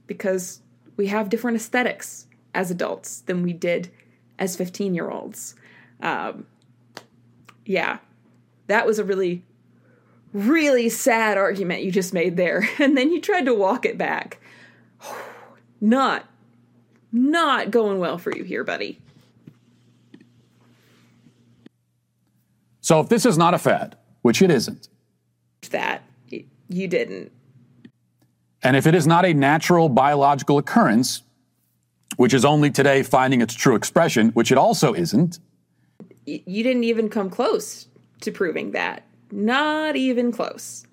[0.07, 0.61] because
[0.95, 3.91] we have different aesthetics as adults than we did
[4.39, 5.55] as 15 year olds.
[6.01, 6.45] Um,
[7.65, 7.99] yeah,
[8.67, 9.43] that was a really
[10.33, 14.39] really sad argument you just made there, and then you tried to walk it back.
[15.79, 16.25] Not,
[17.11, 19.01] not going well for you here, buddy.
[22.79, 24.87] So if this is not a fad, which it isn't,
[25.71, 26.03] that
[26.69, 27.33] you didn't.
[28.63, 31.21] And if it is not a natural biological occurrence,
[32.15, 35.39] which is only today finding its true expression, which it also isn't.
[36.25, 37.87] You didn't even come close
[38.21, 39.03] to proving that.
[39.31, 40.85] Not even close.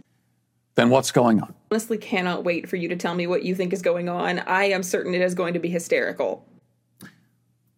[0.74, 1.54] Then what's going on?
[1.70, 4.40] Honestly, cannot wait for you to tell me what you think is going on.
[4.40, 6.47] I am certain it is going to be hysterical.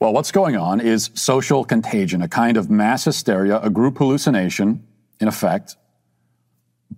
[0.00, 4.84] Well, what's going on is social contagion, a kind of mass hysteria, a group hallucination,
[5.20, 5.76] in effect,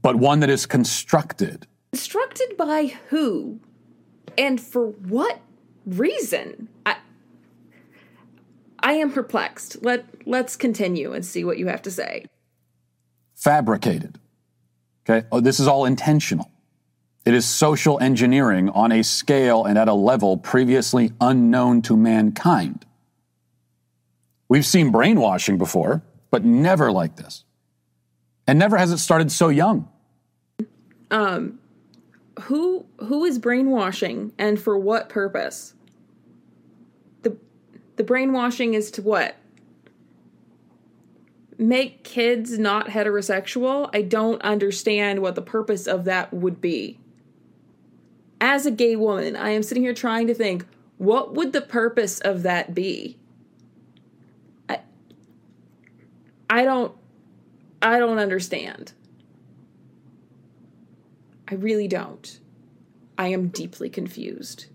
[0.02, 1.66] but one that is constructed.
[1.94, 3.60] Constructed by who?
[4.36, 5.38] And for what
[5.86, 6.66] reason?
[6.84, 6.96] I
[8.80, 9.84] I am perplexed.
[9.84, 12.26] Let let's continue and see what you have to say
[13.36, 14.18] fabricated.
[15.08, 15.24] Okay?
[15.30, 16.50] Oh, this is all intentional.
[17.24, 22.84] It is social engineering on a scale and at a level previously unknown to mankind.
[24.48, 27.44] We've seen brainwashing before, but never like this.
[28.48, 29.88] And never has it started so young.
[31.12, 31.60] Um,
[32.42, 35.74] who who is brainwashing and for what purpose?
[37.22, 37.36] The
[37.96, 39.36] the brainwashing is to what?
[41.56, 43.88] Make kids not heterosexual?
[43.92, 46.98] I don't understand what the purpose of that would be.
[48.40, 50.66] As a gay woman, I am sitting here trying to think,
[50.98, 53.16] what would the purpose of that be?
[54.68, 54.80] I
[56.50, 56.92] I don't
[57.80, 58.92] I don't understand.
[61.48, 62.40] I really don't.
[63.18, 64.66] I am deeply confused.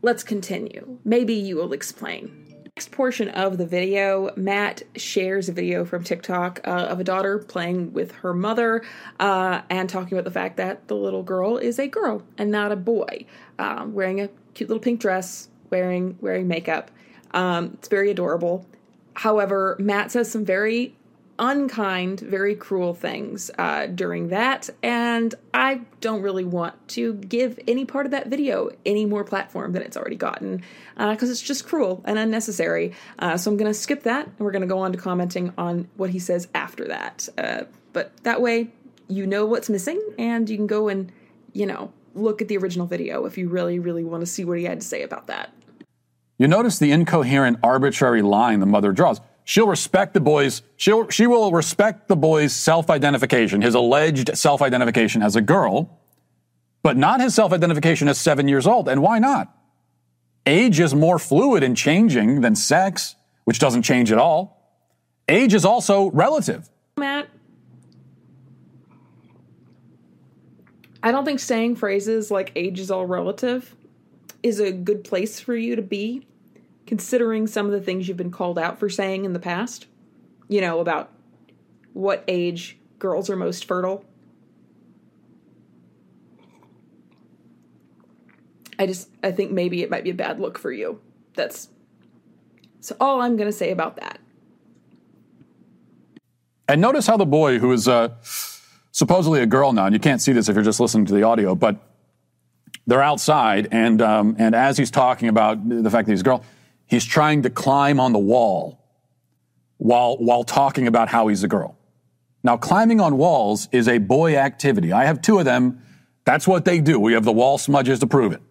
[0.00, 0.98] Let's continue.
[1.04, 2.48] Maybe you will explain.
[2.76, 7.40] Next portion of the video, Matt shares a video from TikTok uh, of a daughter
[7.40, 8.84] playing with her mother
[9.18, 12.70] uh, and talking about the fact that the little girl is a girl and not
[12.70, 13.26] a boy,
[13.58, 16.92] um, wearing a cute little pink dress, wearing wearing makeup.
[17.32, 18.64] Um, it's very adorable.
[19.14, 20.94] However, Matt says some very
[21.38, 27.84] unkind, very cruel things uh, during that, and I don't really want to give any
[27.84, 30.62] part of that video any more platform than it's already gotten
[30.96, 32.94] because uh, it's just cruel and unnecessary.
[33.18, 35.52] Uh, so I'm going to skip that, and we're going to go on to commenting
[35.56, 37.28] on what he says after that.
[37.38, 37.62] Uh,
[37.92, 38.70] but that way,
[39.08, 41.12] you know what's missing, and you can go and,
[41.52, 44.58] you know, look at the original video if you really, really want to see what
[44.58, 45.52] he had to say about that.
[46.38, 49.20] You notice the incoherent, arbitrary line the mother draws.
[49.48, 54.60] She'll respect the boy's, she'll, she will respect the boy's self identification, his alleged self
[54.60, 55.98] identification as a girl,
[56.82, 58.90] but not his self identification as seven years old.
[58.90, 59.50] And why not?
[60.44, 64.76] Age is more fluid and changing than sex, which doesn't change at all.
[65.30, 66.68] Age is also relative.
[66.98, 67.30] Matt,
[71.02, 73.74] I don't think saying phrases like age is all relative
[74.42, 76.26] is a good place for you to be
[76.88, 79.86] considering some of the things you've been called out for saying in the past,
[80.48, 81.12] you know, about
[81.92, 84.06] what age girls are most fertile.
[88.78, 90.98] I just I think maybe it might be a bad look for you.
[91.34, 91.68] That's
[92.80, 94.18] so all I'm going to say about that.
[96.68, 98.14] And notice how the boy who is uh,
[98.92, 101.22] supposedly a girl now, and you can't see this if you're just listening to the
[101.22, 101.76] audio, but
[102.86, 106.42] they're outside, and um, and as he's talking about the fact that he's a girl,
[106.88, 108.84] he's trying to climb on the wall
[109.76, 111.76] while, while talking about how he's a girl.
[112.42, 114.92] Now, climbing on walls is a boy activity.
[114.92, 115.82] I have two of them.
[116.24, 116.98] That's what they do.
[116.98, 118.42] We have the wall smudges to prove it.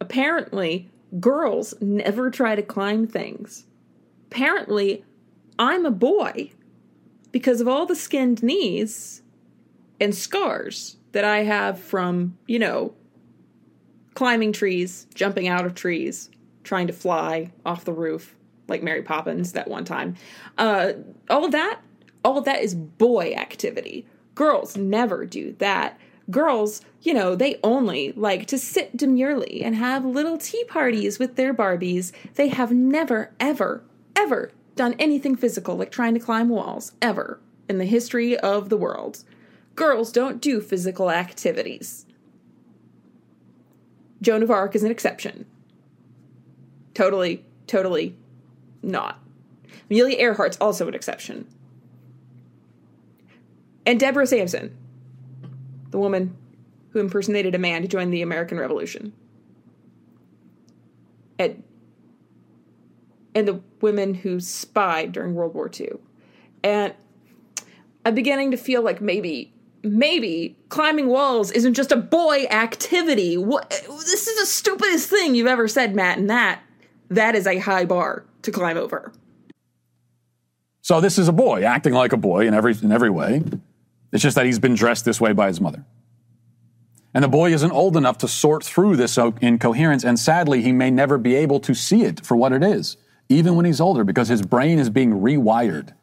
[0.00, 3.66] Apparently, girls never try to climb things.
[4.26, 5.04] Apparently,
[5.58, 6.52] I'm a boy
[7.32, 9.22] because of all the skinned knees
[10.00, 12.94] and scars that I have from, you know,
[14.14, 16.30] climbing trees, jumping out of trees,
[16.66, 18.36] trying to fly off the roof
[18.68, 20.16] like Mary Poppins that one time.
[20.58, 20.92] Uh,
[21.30, 21.80] all of that,
[22.24, 24.04] all of that is boy activity.
[24.34, 25.98] Girls never do that.
[26.28, 31.36] Girls, you know, they only like to sit demurely and have little tea parties with
[31.36, 32.12] their Barbies.
[32.34, 33.84] They have never, ever,
[34.16, 38.76] ever done anything physical like trying to climb walls, ever, in the history of the
[38.76, 39.22] world.
[39.76, 42.06] Girls don't do physical activities.
[44.20, 45.46] Joan of Arc is an exception.
[46.96, 48.16] Totally, totally
[48.82, 49.18] not.
[49.90, 51.46] Amelia Earhart's also an exception.
[53.84, 54.74] And Deborah Sampson,
[55.90, 56.34] the woman
[56.88, 59.12] who impersonated a man to join the American Revolution.
[61.38, 61.62] And,
[63.34, 65.98] and the women who spied during World War II.
[66.64, 66.94] And
[68.06, 73.36] I'm beginning to feel like maybe maybe climbing walls isn't just a boy activity.
[73.36, 76.62] What this is the stupidest thing you've ever said, Matt, and that
[77.08, 79.12] that is a high bar to climb over.
[80.82, 83.42] So this is a boy acting like a boy in every in every way.
[84.12, 85.84] It's just that he's been dressed this way by his mother.
[87.12, 90.90] And the boy isn't old enough to sort through this incoherence, and sadly, he may
[90.90, 92.98] never be able to see it for what it is,
[93.30, 95.94] even when he's older, because his brain is being rewired.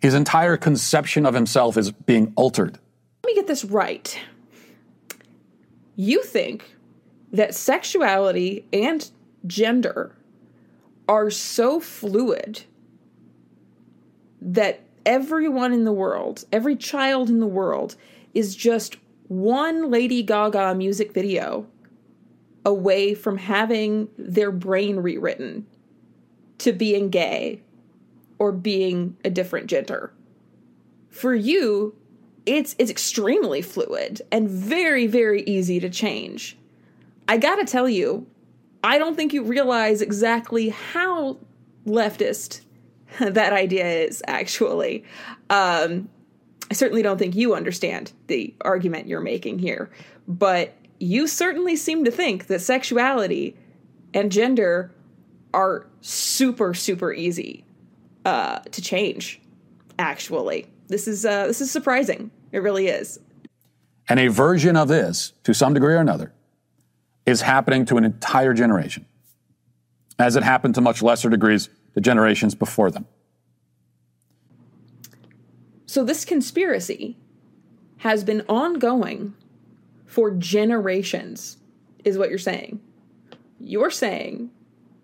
[0.00, 2.78] His entire conception of himself is being altered.
[3.24, 4.18] Let me get this right.
[5.96, 6.76] You think
[7.32, 9.10] that sexuality and
[9.46, 10.14] gender
[11.08, 12.64] are so fluid
[14.40, 17.96] that everyone in the world, every child in the world,
[18.34, 18.96] is just
[19.28, 21.66] one Lady Gaga music video
[22.64, 25.66] away from having their brain rewritten
[26.58, 27.62] to being gay
[28.38, 30.12] or being a different gender.
[31.08, 31.94] For you,
[32.44, 36.56] it's it's extremely fluid and very very easy to change.
[37.28, 38.26] I got to tell you,
[38.86, 41.38] I don't think you realize exactly how
[41.88, 42.60] leftist
[43.18, 45.02] that idea is, actually.
[45.50, 46.08] Um,
[46.70, 49.90] I certainly don't think you understand the argument you're making here,
[50.28, 53.56] but you certainly seem to think that sexuality
[54.14, 54.92] and gender
[55.52, 57.64] are super super easy
[58.24, 59.40] uh, to change.
[59.98, 62.30] Actually, this is uh, this is surprising.
[62.52, 63.18] It really is.
[64.08, 66.32] And a version of this, to some degree or another,
[67.26, 69.04] is happening to an entire generation,
[70.18, 73.06] as it happened to much lesser degrees to generations before them.
[75.86, 77.16] So, this conspiracy
[77.98, 79.34] has been ongoing
[80.04, 81.58] for generations,
[82.04, 82.80] is what you're saying.
[83.58, 84.50] You're saying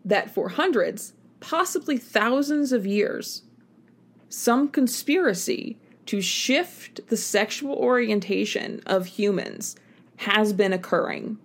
[0.05, 3.43] that for hundreds, possibly thousands of years,
[4.29, 9.77] some conspiracy to shift the sexual orientation of humans
[10.17, 11.39] has been occurring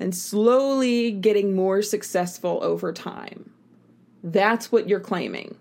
[0.00, 3.50] and slowly getting more successful over time.
[4.22, 5.56] That's what you're claiming.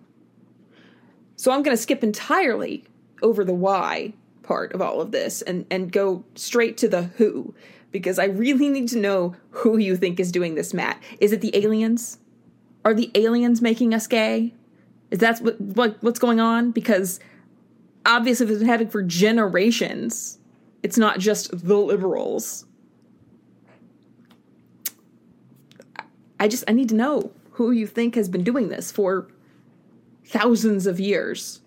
[1.35, 2.85] So I'm going to skip entirely
[3.21, 4.13] over the why
[4.43, 7.53] part of all of this and, and go straight to the who
[7.91, 11.01] because I really need to know who you think is doing this, Matt.
[11.19, 12.19] Is it the aliens?
[12.85, 14.53] Are the aliens making us gay?
[15.09, 16.71] Is that what, what what's going on?
[16.71, 17.19] Because
[18.05, 20.38] obviously, it's been happening for generations,
[20.83, 22.66] it's not just the liberals.
[26.39, 29.27] I just I need to know who you think has been doing this for
[30.25, 31.61] thousands of years.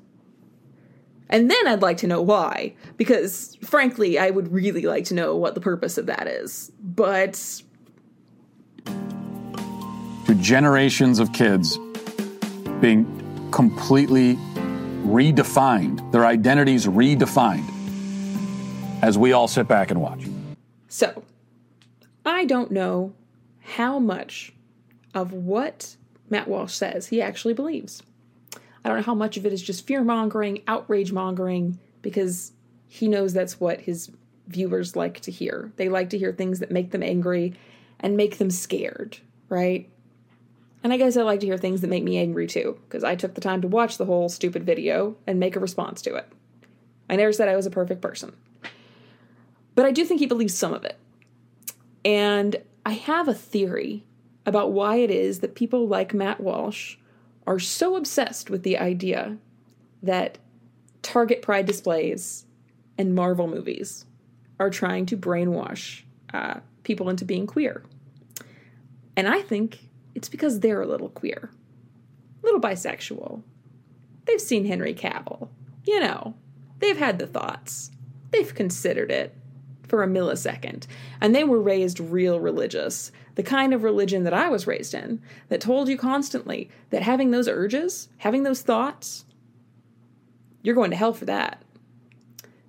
[1.29, 5.37] And then I'd like to know why, because frankly, I would really like to know
[5.37, 6.73] what the purpose of that is.
[6.83, 7.63] But.
[8.85, 11.79] To generations of kids
[12.81, 13.07] being
[13.53, 14.37] completely
[15.05, 17.69] redefined, their identities redefined,
[19.03, 20.25] as we all sit back and watch.
[20.89, 21.23] So,
[22.25, 23.13] I don't know
[23.61, 24.53] how much
[25.15, 25.97] of what
[26.29, 28.03] Matt Walsh says he actually believes.
[28.85, 32.53] I don't know how much of it is just fear mongering, outrage mongering, because
[32.89, 34.11] he knows that's what his
[34.49, 35.73] viewers like to hear.
[35.77, 37.55] They like to hear things that make them angry
[38.01, 39.89] and make them scared, right?
[40.83, 43.17] And I guess I like to hear things that make me angry too, because I
[43.17, 46.27] took the time to watch the whole stupid video and make a response to it.
[47.09, 48.35] I never said I was a perfect person.
[49.75, 50.99] But I do think he believes some of it.
[52.05, 52.57] And
[52.87, 54.05] I have a theory
[54.47, 56.97] about why it is that people like Matt Walsh
[57.47, 59.37] are so obsessed with the idea
[60.03, 60.39] that
[61.03, 62.47] Target Pride displays
[62.97, 64.07] and Marvel movies
[64.59, 67.83] are trying to brainwash uh, people into being queer.
[69.17, 69.79] And I think
[70.15, 71.51] it's because they're a little queer,
[72.43, 73.43] a little bisexual.
[74.27, 75.49] They've seen Henry Cavill.
[75.87, 76.35] You know,
[76.79, 77.91] they've had the thoughts,
[78.31, 79.35] they've considered it
[79.91, 80.87] for a millisecond.
[81.21, 85.21] And they were raised real religious the kind of religion that I was raised in
[85.49, 89.25] that told you constantly that having those urges, having those thoughts,
[90.63, 91.63] you're going to hell for that.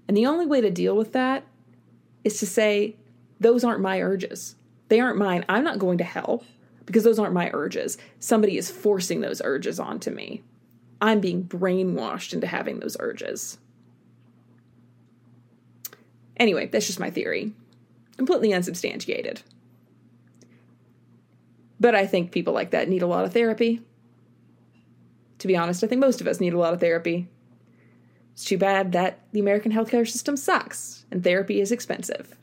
[0.07, 1.43] And the only way to deal with that
[2.23, 2.95] is to say,
[3.39, 4.55] those aren't my urges.
[4.87, 5.45] They aren't mine.
[5.47, 6.43] I'm not going to hell
[6.85, 7.97] because those aren't my urges.
[8.19, 10.43] Somebody is forcing those urges onto me.
[11.01, 13.57] I'm being brainwashed into having those urges.
[16.41, 17.53] Anyway, that's just my theory.
[18.17, 19.43] Completely unsubstantiated.
[21.79, 23.79] But I think people like that need a lot of therapy.
[25.37, 27.27] To be honest, I think most of us need a lot of therapy.
[28.33, 32.35] It's too bad that the American healthcare system sucks and therapy is expensive.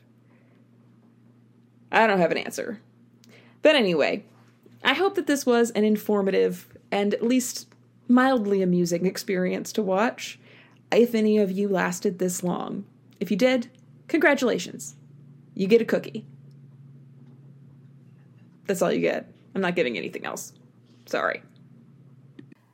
[1.91, 2.79] I don't have an answer.
[3.61, 4.23] But anyway,
[4.81, 7.67] I hope that this was an informative and at least
[8.07, 10.39] mildly amusing experience to watch.
[10.89, 12.85] If any of you lasted this long,
[13.19, 13.67] if you did,
[14.09, 14.95] congratulations.
[15.55, 16.25] You get a cookie.
[18.65, 19.31] That's all you get.
[19.55, 20.53] I'm not giving anything else.
[21.05, 21.41] Sorry.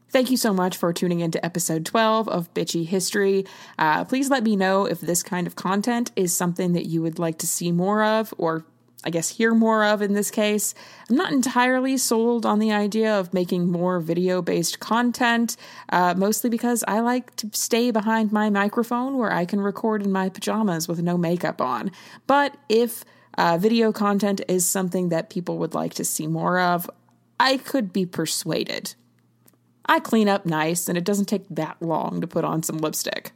[0.10, 3.46] Thank you so much for tuning in to episode 12 of Bitchy History.
[3.78, 7.20] Uh, please let me know if this kind of content is something that you would
[7.20, 8.66] like to see more of, or
[9.06, 10.74] I guess hear more of in this case.
[11.10, 15.58] I'm not entirely sold on the idea of making more video based content,
[15.90, 20.12] uh, mostly because I like to stay behind my microphone where I can record in
[20.12, 21.92] my pajamas with no makeup on.
[22.26, 23.06] But if
[23.38, 26.90] uh, video content is something that people would like to see more of.
[27.40, 28.96] I could be persuaded.
[29.86, 33.34] I clean up nice, and it doesn't take that long to put on some lipstick.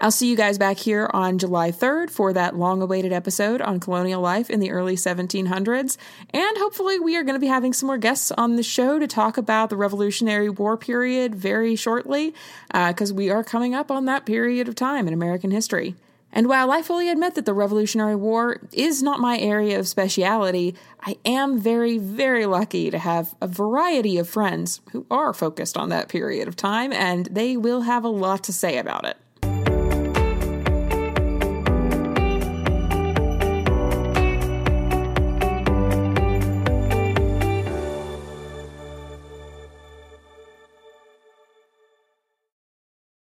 [0.00, 3.80] I'll see you guys back here on July 3rd for that long awaited episode on
[3.80, 5.96] colonial life in the early 1700s.
[6.30, 9.08] And hopefully, we are going to be having some more guests on the show to
[9.08, 12.32] talk about the Revolutionary War period very shortly,
[12.72, 15.96] because uh, we are coming up on that period of time in American history.
[16.30, 20.76] And while I fully admit that the Revolutionary War is not my area of speciality,
[21.00, 25.88] I am very, very lucky to have a variety of friends who are focused on
[25.88, 29.16] that period of time, and they will have a lot to say about it.